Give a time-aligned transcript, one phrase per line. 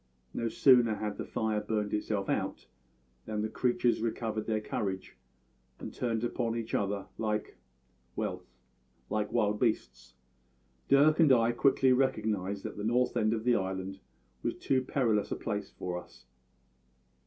[0.33, 2.65] No sooner had the fire burned itself out
[3.27, 5.15] than the creatures recovered their courage
[5.79, 7.55] and turned upon each other like
[8.15, 8.43] well,
[9.11, 10.15] like wild beasts.
[10.87, 13.99] Dirk and I quickly recognised that the north end of the island
[14.41, 16.25] was too perilous a place for us.